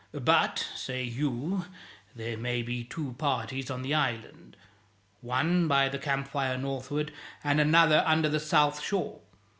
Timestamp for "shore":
8.81-9.21